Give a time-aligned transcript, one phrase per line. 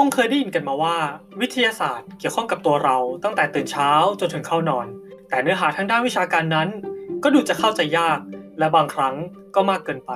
[0.00, 0.96] คงเคยได้ยินกันมาว่า
[1.40, 3.90] วิทยาศาสตร์เกี่ยวข้องกับตัวเราตั้งแต่ตื่นเช้า
[4.20, 4.86] จนถึงเข้านอน
[5.28, 6.68] แต่เนื้อหาทางด้านวิชาการนั้น
[7.22, 8.18] ก็ดูจะเข้าใจยาก
[8.58, 9.14] และบางครั้ง
[9.54, 10.12] ก็มากเกินไป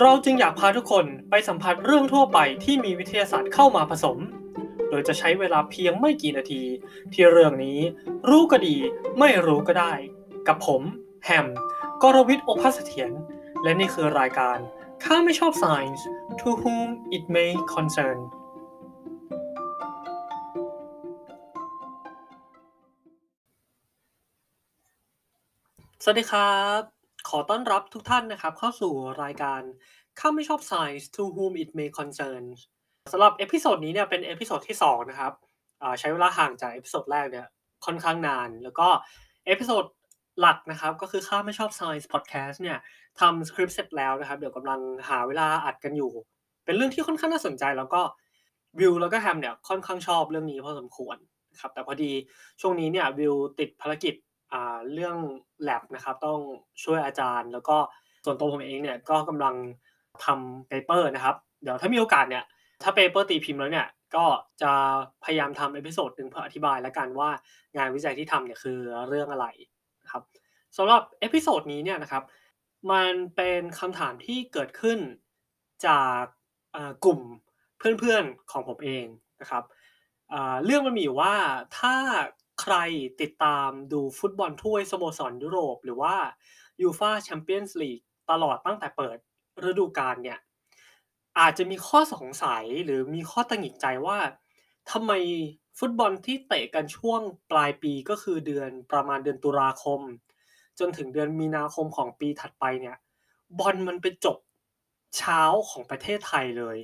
[0.00, 4.18] เราจึงอยากพาทุกคนไปสัมผัสเรื่องทั่วไปที่มีวิทยาศาสตร์เข้ามาผสม
[4.88, 6.62] โดยจะใช้เวลาเพียงไม่กี่นาที
[7.12, 7.78] ที่เรื่องนี้
[8.28, 8.76] รู้ก็ดี
[9.18, 9.92] ไม่รู้ก็ได้
[10.48, 10.82] กับผม
[11.24, 11.46] แฮม
[12.02, 13.12] กรวิทย์โอภาสเถียร
[13.62, 14.58] และนี่คือรายการ
[15.04, 16.02] ข้าไม่ชอบ Science
[16.40, 18.18] to whom it may concern
[26.02, 26.80] สวัสดีครับ
[27.28, 28.92] ขอต้อนรับทุกท่านนะครับ เข้าสู่
[29.22, 29.62] รายการ
[30.20, 32.42] ข้าไม่ชอบ Science to whom it may concern
[33.12, 35.32] สำหรับ episode นี้เนี่ยเป็น episode ที่2นะครับ
[36.00, 37.46] ใช้เวลาห่างจาก episode แรกเนี่ย
[37.86, 38.88] ค่อนข้างนาน แล้วก็
[39.46, 39.84] episode
[40.40, 42.78] หลักนะครับก็คือข้าไม่ชอบ Science Podcast เนี่ย
[43.20, 46.12] ทำสคริปต์เสร็จแล้วนะครับ เดี๋ยวกำลังหาเวลาอัดกันอยู่
[46.64, 48.00] เป็นเรื่องที่ค่อนข้างน่าสนใจ แล้วก็
[48.80, 51.16] วิวแล้วก็แฮมเนี่ยค่อนข้างชอบเรื่องนี้พอสมควร
[51.60, 52.12] ครับแต่พอดี
[52.60, 54.14] ช่วงนี้เนี่ยวิวติดภารกิจ
[54.92, 55.16] เรื่อง
[55.68, 56.38] lab นะครับต้อง
[56.84, 57.76] ช่วยอาจารย์ แล้วก็
[58.24, 59.54] ส่วนตัวผมเองเนี่ยก็กำลัง
[60.24, 62.44] ทำ paper นะครับเดี๋ยวถ้ามีโอกาสเนี่ย
[62.82, 64.24] ถ้า paper ตีพิมพ์แล้วเนี่ยก็
[64.62, 64.72] จะ
[65.24, 67.30] พยายามทำ episode หนึ่งเพื่ออธิบายแล้วกันว่า
[67.76, 69.46] งานวิจัยที่ทำเนี่ยคือเรื่องอะไร
[70.02, 70.22] นะครับ
[70.76, 72.22] สำหรับ episode นี้เนี่ยนะครับ
[72.92, 74.98] มันเป็นคำถามที่เกิดขึ้น
[75.86, 76.22] จาก
[77.04, 77.20] กลุ่ม
[77.78, 79.04] เพื่อนๆของผมเอง
[79.40, 79.64] นะครับ
[80.64, 81.34] เรื่องมันมีอยู่ว่า
[81.78, 81.94] ถ้า
[82.60, 82.74] ใคร
[83.20, 86.16] ติดตามดูฟุตบอลถ้วยสโมสรยุโรป หรือว่า
[86.80, 89.16] ยูฟ่าแชมเปี้ยนส์ลีกตลอดตั้งแต่เปิด
[89.68, 90.38] ฤดูกาลเนี่ย
[91.38, 94.18] อาจจะมีข้อสงสัยหรือมีข้อตังหิดใจว่า
[94.90, 95.12] ทำไม
[95.78, 100.00] ฟุตบอลที่เตะกันช่วงปลายปีก็คือเดือนประมาณเดือนตุลาคม
[100.78, 102.96] จนถึงเดือนมีนาคมของปีถัดไปเนี่ย
[103.58, 104.38] บอลมันไปจบ
[105.16, 106.78] เช้าของประเทศไทยเลย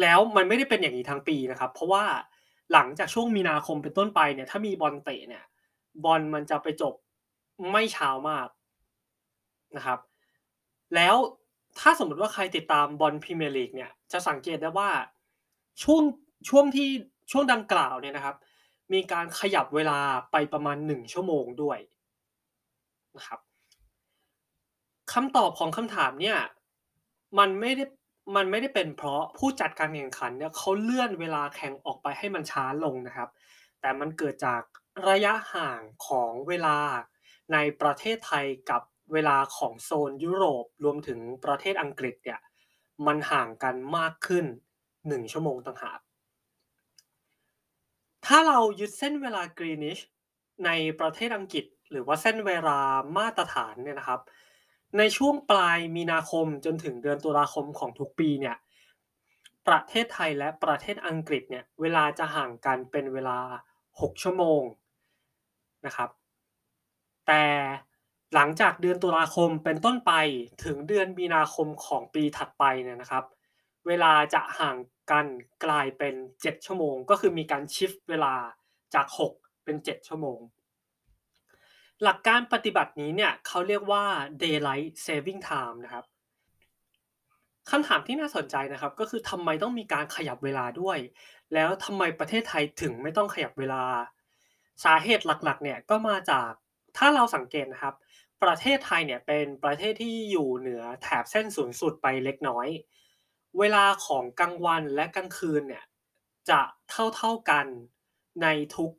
[0.00, 2.04] แล้วมันไม่ได้เป็นอย่างนี้ทั้งปีนะครับ เพราะว่า
[2.72, 5.44] หลังจากช่วงมีนาคมเป็นต้นไปเนี่ย ถ้ามีบอลเตะเนี่ย
[6.04, 6.94] บอลมันจะไปจบ
[7.72, 8.48] ไม่เช้ามาก
[9.76, 9.98] นะครับ
[10.94, 11.16] แล้ว
[11.78, 14.90] ถ้าสมมติว่าใครติดตามบอลพรีเมียร์ลีกเนี่ยจะสังเกตได้ว่า
[15.82, 16.02] ช่วง
[16.48, 16.88] ช่วงที่
[17.30, 18.36] ช่วงดังกล่าวเนี่ยนะครับ
[18.92, 19.98] มีการขยับเวลา
[20.32, 21.78] ไปประมาณหนึ่งชั่วโมงด้วย
[23.16, 23.40] นะครับ
[25.12, 26.38] คำตอบของคำถามเนี่ย
[27.38, 27.84] มันไม่ได้
[28.36, 33.28] มันไม่ได้เป็นเพราะผู้จัดการแข่งขันเนี่ยเขาเลื่อนเวลาแข่งออกไปให้มันช้าลงนะครับ
[33.80, 34.62] แต่มันเกิดจาก
[35.08, 36.78] ระยะห่างของเวลา
[37.52, 42.40] ในประเทศไทยกับเวลาของโซนยุโรปรวมถึงประเทศอังกฤษเนี่ย
[43.06, 44.46] มันห่างกันมากขึ้น
[44.88, 46.00] 1 ชั่วโมงต่างหาก
[48.26, 49.98] ถ้าเรายึดเส้นเวลากรีนิช
[50.64, 52.78] ในประเทศอังกฤษ หรือว่าเส้นเวลา
[53.18, 54.20] มาตรฐานเนี่ยนะครับ
[54.96, 58.56] ในช่วงปลายมีนาคมจนถึงเดือนตุลาคมของทุกปีเนี่ย
[59.68, 63.38] ประเทศไทยและประเทศอังกฤษเนี่ยเวลาจะห่างกันเป็นเวลา
[63.82, 64.62] 6 ชั่วโมง
[65.86, 66.10] นะครับ
[67.26, 67.44] แต่
[68.34, 70.12] หลังจากเดือนตุลาคมเป็นต้นไป
[70.64, 73.24] ถึงเดือนมีนาคมของปีถัดไปเนี่ยนะครับ
[73.86, 74.76] เวลาจะห่าง
[75.10, 75.26] กัน
[75.64, 78.34] กลายเป็น 7 ชั่วโมง ก็คือมีการชิฟเวลา
[78.94, 79.06] จาก
[79.36, 80.38] 6 เป็น 7 ชั่วโมง
[82.04, 84.04] หลักการปฏิบัตินี้เนี่ยเขาเรียกว่า
[84.42, 86.04] daylight saving time นะครับ
[87.70, 90.98] คำถามที่น่าสนใจนะครับ ก็คือทำไมต้องมีการขยับเวลาด้วย
[91.54, 93.82] แล้วทำไมประเทศไทยถึงไม่ต้องขยับเวลา
[94.84, 96.50] สาเหตุหลักๆเนี่ยก็มาจาก
[96.96, 97.94] ถ้าเราสังเกตนะครับ
[98.42, 102.68] ประเทศไทยเนี่ยเป็นประเทศที่อยู่เหนือแถบเส้นศูนย์สูตรไปเล็กน้อย
[103.58, 105.84] เวลาของกลางวันและกลางคืนเนี่ย
[106.50, 106.60] จะ
[107.16, 107.66] เท่าๆกัน
[108.42, 108.92] ในทุก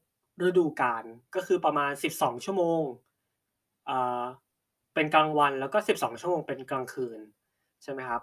[0.46, 1.04] ฤดูกาล
[1.36, 2.82] ก็คือประมาณ 12 ชั่วโมง
[4.94, 7.20] เป็นกลางวันแล้วก็ 12 ชั่วโมงเป็นกลางคืน
[7.84, 8.22] ใช่ไหมครับ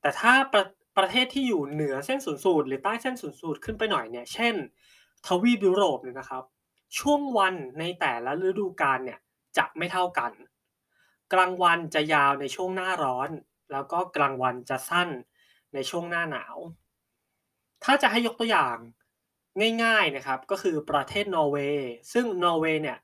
[0.00, 0.64] แต่ถ้าประ
[0.98, 4.54] ประเทศที่อยู่เหนือเส้นศูนย์สูตรหรือใต้เส้นศูนย์สูตรขึ้นไปหน่อยเนี่ย เช่น
[5.26, 6.44] ทวีปยุโรปเนี่ยนะครับ
[6.98, 9.20] ช่วงวันในแต่ละฤดูกาลเนี่ย
[9.58, 10.32] จะไม่เท่ากัน
[11.32, 13.30] กลางวันจะยาวในช่วงหน้าร้อน
[13.72, 15.08] แล้วก็กลางวันจะสั้น
[15.74, 16.56] ในช่วงหน้าหนาว
[17.84, 18.76] ถ้าจะให้ยกตัวอย่าง
[19.84, 22.98] ง่ายๆนะครับ ก็คือประเทศนอร์เวย์ ซึ่งนอร์เวย์เนี่ย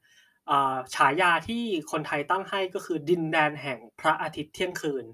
[0.95, 5.05] ฉายาที่คนไทยตั้งให้ก็คือดินแดนแห่งพระอาทิตย์เที่ยงคืน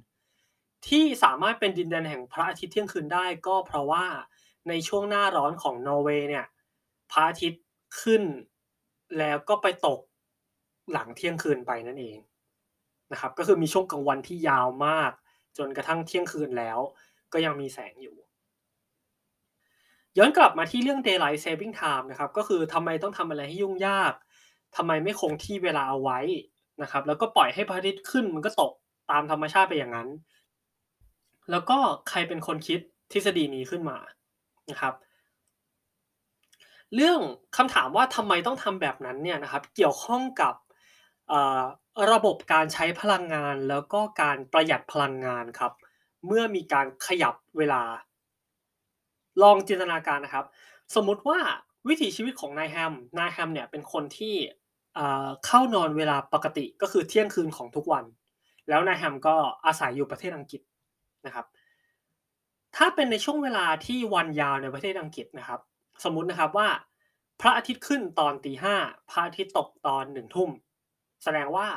[0.88, 4.04] ที่สามารถเป็นดินแดนแห่งพระอาทิตย์เที่ยงคืนได้ก็เพราะว่า
[4.68, 6.46] ในช่วงหน้าร้อนของนอร์เวย์เนี่ย
[7.10, 7.64] พระอาทิตย์
[8.00, 8.22] ขึ้น
[9.18, 10.00] แล้วก็ไปตก
[10.92, 12.18] หลังเที่ยงคืนไปนั่นเอง
[13.12, 15.12] นะครับก็คือมีช่วงกลางวันที่ยาวมาก
[15.58, 16.78] จนกระทั่งเที่ยงคืนแล้ว
[17.32, 18.16] ก็ยังมีแสงอยู่
[20.18, 24.12] ย้อนกลับมาที่เรื่อง daylight saving time นะครับ ก็คือทำไมต้องทำอะไรให้ยุ่งยาก
[24.76, 26.20] ทำไมไม่คงที่เวลาเอาไว้
[26.82, 28.72] นะครับ แล้วก็ปล่อยให้พระอาทิตย์ขึ้นมันก็ตก
[29.10, 30.08] ตามธรรมชาติไปอย่างนั้น
[31.50, 31.78] แล้วก็
[32.08, 32.80] ใครเป็นคนคิด
[33.12, 33.98] ทฤษฎีนี้ขึ้นมา
[34.70, 34.94] นะครับ
[36.94, 37.18] เรื่อง
[37.56, 40.54] คำถามว่าทำไมต้องทำแบบนั้นเนี่ยนะครับ เกี่ยวข้องกับ
[42.12, 45.72] ระบบการใช้พลังงานแล้วก็การประหยัดพลังงานครับ
[46.26, 47.82] เมื่อมีการขยับเวลา
[49.42, 50.46] ลองจินตนาการนะครับ
[50.94, 51.38] สมมุติว่า
[51.88, 54.34] วิถีชีวิตของนายแฮมนายแฮมเนี่ยเป็นคนที่
[55.46, 58.04] เข้านอนเวลาปกติก็คือเที่ยงคืนของทุกวัน
[58.68, 59.34] แล้วนายแฮมก็
[59.66, 60.60] อาศัยอยู่ประเทศอังกฤษ
[61.26, 61.46] นะครับ
[62.76, 65.60] ถ้าเป็นในช่วงเวลาที่วันยาวในประเทศอังกฤษนะครับ
[66.04, 66.68] สมมุตินะครับว่า
[67.40, 68.76] พระอาทิตย์ขึ้นตอนตีห้า
[69.10, 70.50] พระอาทิตย์ตกตอนหนึ่งทุ่ม
[71.24, 71.68] แสดงว่า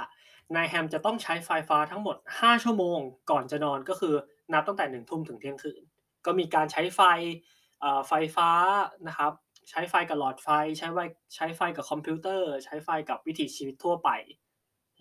[0.56, 3.00] นายแฮมจะต้องใช้ไฟฟ้าทั้งหมด 5 ชั่วโมง
[3.31, 4.13] ก่อนจะนอนก็คือ
[4.54, 5.81] นับตั้งแต่หนึ่งทุ่มถึงเที่ยงคืน
[6.25, 7.01] ก็มีการใช้ไฟ
[8.07, 8.50] ไฟฟ้า
[9.07, 9.33] นะครับ
[9.69, 11.00] ใช้ไฟกับหลอดไฟ ใช้ไฟ
[11.36, 14.10] ใช้ไฟกับคอมพิวเตอร์ ใช้ไฟกับวิถีชีวิตทั่วไป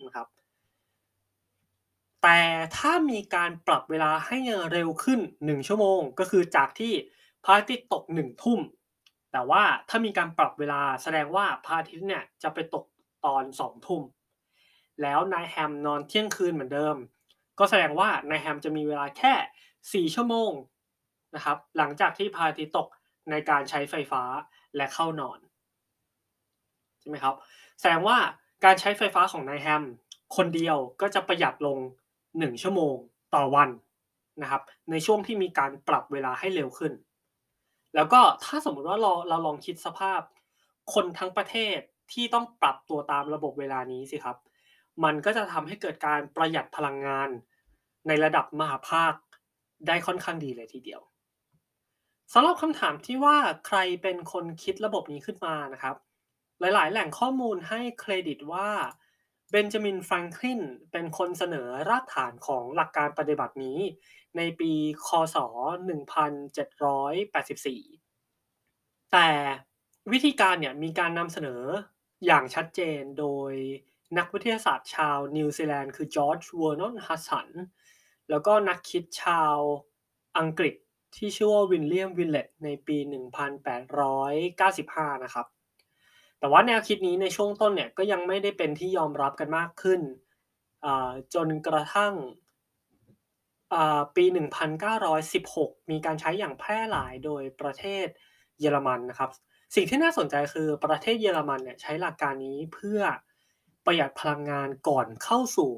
[0.05, 0.27] นะครับ
[2.23, 2.39] แต่
[2.77, 4.37] ถ้ามีการปรับเวลาให้
[4.71, 6.93] เร็วขึ้น 1 ชั่วโมง ก็คือจากที่
[7.43, 8.59] พระอาทิตย์ตก1ทุ่ม
[9.31, 12.85] แต่ว่าถ้ามีการปรับเวลาแสดงว่าพระอาทิตย์เนี่ยจะไปตก
[13.25, 14.01] ตอน2ทุ่ม
[15.01, 16.95] แล้วนายแฮมนอนเที่ยงคืนเหมือนเดิม
[17.59, 20.51] ก็แสดงว่านายแฮมจะมีเวลาแค่ 4 ชั่วโมง
[21.35, 22.87] นะครับ หลังจากที่พระอาทิตย์ตก
[23.31, 24.23] ในการใช้ไฟฟ้า
[24.75, 25.39] และเข้านอน
[26.99, 27.35] ใช่ไหมครับ
[27.79, 28.17] แสดงว่า
[28.65, 29.83] การใช้ไฟฟ้าของนายแฮม
[30.35, 31.77] คนเดียวก็จะประหยัดลง
[32.19, 32.95] 1 ชั่วโมง
[33.35, 33.69] ต่อวัน
[34.41, 34.61] นะครับ
[34.91, 36.93] ในช่วงที่มีการปรับเวลาให้เร็วขึ้น
[37.95, 40.21] แล้วก็ถ้าสมมุติว่าเราเราลองคิดสภาพ
[40.93, 41.77] คนทั้งประเทศ
[42.13, 44.37] ที่ต้องปรับตัวตามระบบเวลานี้สิครับ
[45.03, 47.29] มันก็จะทำให้เกิดการประหยัดพลังงาน
[48.07, 49.13] ในระดับมหาภาค
[49.87, 51.01] ได้ค่อนข้างดีเลยทีเดียว
[52.33, 53.37] สำหรับคำถามที่ว่า
[53.67, 55.95] ใครเป็นคนคิดระบบนี้ขึ้นมานะครับ
[56.59, 58.69] หลายๆ แหล่งข้อมูลให้เครดิตว่า
[59.51, 60.61] เบนจามินแฟรงคลิน
[60.91, 63.79] เป็นคนเสนอรากฐานของหลักการปฏิบัตินี้
[64.37, 64.71] ในปี
[65.07, 65.37] คศ
[68.19, 69.29] 1784 แต่
[70.11, 71.63] วิธีการเนี่ยมีการนำเสนอ
[72.25, 73.53] อย่างชัดเจนโดย
[74.17, 77.49] นักวิทยาศาสตร์ชาวนิวซีแลนด์คือจอร์จเวอร์นอนฮัดสัน
[78.29, 79.57] แล้วก็นักคิดชาว
[80.37, 80.75] อังกฤษ
[81.15, 82.97] ที่ชื่อว่าวิลเลียมวิลเลตในปี
[84.25, 85.47] 1895 นะครับ
[86.39, 90.01] แต่ว่าแนวคิดนี้ในช่วงต้นเนี่ยก็ยังไม่ได้เป็นที่ยอมรับกันมากขึ้น
[91.33, 92.13] จนกระทั่ง
[94.15, 94.25] ปี
[95.07, 98.07] 1916 มีการใช้อย่างแพร่หลายโดยประเทศ
[98.59, 99.29] เยอรมันนะครับ
[99.75, 102.99] สิ่งที่น่าสนใจคือประเทศเยอรมันเนี่ยใช้หลักการนี้เพื่อ
[103.85, 105.71] ประหยัดพลังงานก่อนเข้าสู่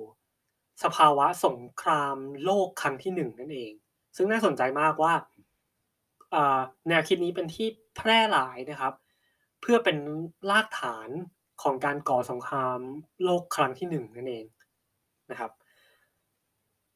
[0.84, 3.74] สภาวะสงครามโลกครั้งที่หนึ่งนั่นเอง
[4.18, 5.14] ซึ่งน่าสนใจมากว่า
[6.90, 7.68] แนวคิดนี้เป็นที่
[7.98, 8.94] แพร่หลายนะครับ
[9.62, 9.98] เพื่อเป็น
[10.50, 11.10] รากฐาน
[11.62, 12.80] ของการก่อสงคราม
[13.24, 14.46] โลกครั้งที่หนึ่งนั่นเอง
[15.32, 15.52] นะครับ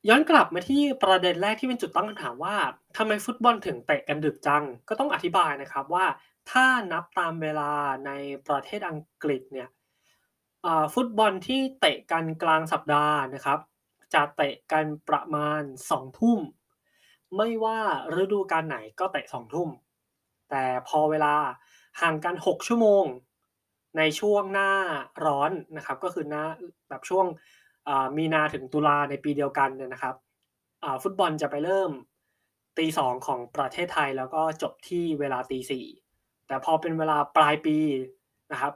[0.08, 2.56] ย้อนกลับมาที่ประเด็นแรกที่เป็นจุดตั้งคำถามว่า
[2.98, 6.06] ทำไมฟุตบอลถึงเตะกันดึกจัง ก็ต้องอธิบายนะครับว่า
[6.52, 7.72] ถ้านับตามเวลา
[8.06, 8.12] ใน
[8.48, 9.70] ประเทศอังกฤษเนี่ย
[10.94, 13.60] ฟุตบอลที่เตะกันกลางสัปดาห์นะครับ
[14.14, 16.40] จะเตะกันประมาณ2ทุ่ม
[17.38, 17.80] ไม่ว่า
[18.22, 19.70] ฤดูกาลไหนก็เตะสองทุ่ม
[20.50, 21.34] แต่พอเวลา
[22.02, 23.06] ห่างกัน 6 ชั่วโมง
[23.98, 24.72] ในช่วงหน้า
[25.26, 26.44] ร้อนนะครับ ก็คือหน้า
[26.90, 27.26] แบบช่วง
[28.18, 30.16] มีนาถึงตุลาในปีเดียวกันเนี่ยนะครับ
[31.04, 31.92] ฟุตบอลจะไปเริ่ม
[32.78, 35.86] ตีสองของประเทศไทยแล้วก็จบที่เวลาตีสี่
[36.48, 37.78] แต่พอเป็นเวลาปลายปี
[38.52, 38.74] นะครับ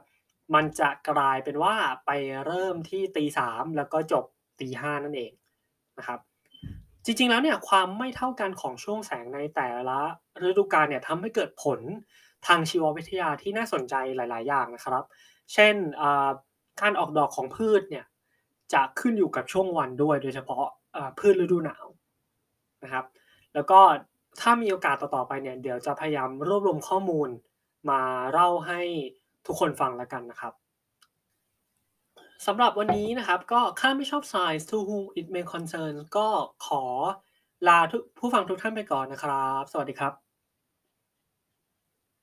[0.54, 2.10] มันจะกลายเป็นว่าไป
[2.46, 4.24] เริ่มที่ตีสามแล้วก็จบ
[4.60, 5.32] ตีห้านั่นเอง
[5.98, 6.20] นะครับ
[7.06, 10.00] จริงๆแล้วเนี่ยความไม่เท่ากันของช่วงแสงในแต่ละ
[10.48, 11.80] ฤดูกาลเนี่ยทำให้เกิดผล
[12.46, 15.04] ทางชีววิทยาที่น่าสนใจหลาย ๆ อย่างนะครับ
[15.52, 15.74] เช่น
[16.80, 18.04] การออกดอกของพืชเนี่ย
[18.72, 20.64] จะขึ้นอยู่กับช่วงวันด้วยโดยเฉพาะ
[21.18, 21.86] พืชฤดูหนาว
[22.82, 23.04] นะครับ
[23.54, 23.80] แล้วก็
[24.40, 27.28] ถ้ามีโอกาสต่อๆไปเนี่ยเดี๋ยวจะพยายามรวบรวมข้อมูล
[27.90, 28.00] มา
[28.32, 28.80] เล่าให้
[29.46, 30.52] ทุกคนฟังแล้วกันนะครับ
[32.46, 36.28] สำหรับวันนี้นะครับ ก็ข้าไม่ชอบ Science to whom it may concern ก็
[36.66, 36.82] ขอ
[37.68, 37.78] ลา
[38.18, 40.25] ผู้ฟังทุกท่านไปก่อนนะครับ สวัสดีครับ